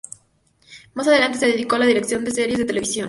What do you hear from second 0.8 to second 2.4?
Más adelante se dedicó a la dirección de